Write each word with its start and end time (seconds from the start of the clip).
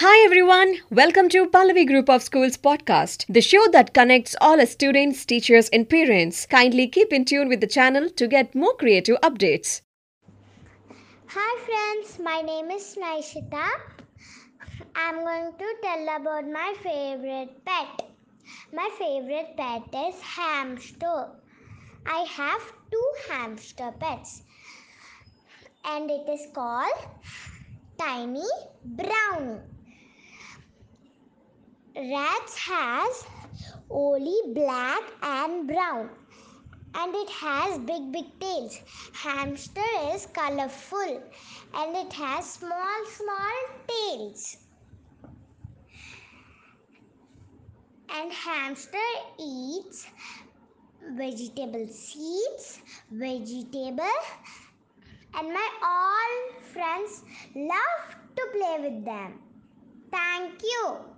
Hi 0.00 0.24
everyone, 0.24 0.76
welcome 0.90 1.28
to 1.30 1.48
Pallavi 1.48 1.84
Group 1.84 2.08
of 2.08 2.22
Schools 2.22 2.56
podcast, 2.56 3.24
the 3.28 3.40
show 3.40 3.66
that 3.72 3.92
connects 3.92 4.36
all 4.40 4.64
students, 4.64 5.24
teachers, 5.24 5.68
and 5.70 5.90
parents. 5.90 6.46
Kindly 6.46 6.86
keep 6.86 7.12
in 7.12 7.24
tune 7.24 7.48
with 7.48 7.60
the 7.60 7.66
channel 7.66 8.08
to 8.10 8.28
get 8.28 8.54
more 8.54 8.76
creative 8.76 9.16
updates. 9.22 9.80
Hi 11.26 11.52
friends, 11.66 12.16
my 12.20 12.42
name 12.42 12.70
is 12.70 12.96
Naishita. 12.96 13.66
I'm 14.94 15.16
going 15.24 15.54
to 15.58 15.74
tell 15.82 16.04
about 16.14 16.48
my 16.48 16.74
favorite 16.80 17.64
pet. 17.64 18.08
My 18.72 18.88
favorite 19.00 19.56
pet 19.56 19.82
is 19.92 20.20
hamster. 20.20 21.30
I 22.06 22.20
have 22.36 22.62
two 22.92 23.08
hamster 23.28 23.92
pets 23.98 24.42
and 25.84 26.08
it 26.08 26.28
is 26.28 26.46
called 26.54 27.02
Tiny 27.98 28.46
Brownie. 28.84 29.58
Rats 31.98 32.56
has 32.58 33.24
only 33.90 34.54
black 34.54 35.02
and 35.20 35.66
brown 35.66 36.10
and 36.94 37.12
it 37.12 37.28
has 37.28 37.76
big 37.80 38.12
big 38.12 38.38
tails. 38.38 38.78
Hamster 39.12 39.88
is 40.14 40.26
colorful 40.26 41.20
and 41.74 41.96
it 41.96 42.12
has 42.12 42.48
small 42.48 43.04
small 43.04 43.58
tails. 43.88 44.58
And 48.10 48.32
hamster 48.32 49.10
eats 49.40 50.06
vegetable 51.02 51.88
seeds, 51.88 52.80
vegetable 53.10 54.20
and 55.34 55.52
my 55.52 55.68
all 55.82 56.62
friends 56.62 57.24
love 57.56 58.16
to 58.36 58.48
play 58.52 58.88
with 58.88 59.04
them. 59.04 59.40
Thank 60.12 60.62
you. 60.62 61.17